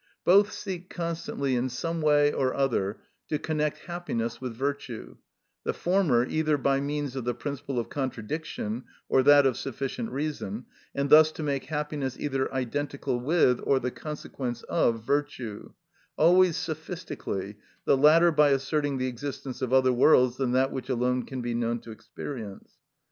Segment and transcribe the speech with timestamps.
[0.25, 2.97] Both seek constantly in some way or other
[3.29, 5.17] to connect happiness with virtue,
[5.63, 10.65] the former either by means of the principle of contradiction or that of sufficient reason,
[10.95, 15.71] and thus to make happiness either identical with or the consequence of virtue,
[16.17, 21.27] always sophistically; the latter, by asserting the existence of other worlds than that which alone
[21.27, 22.79] can be known to experience.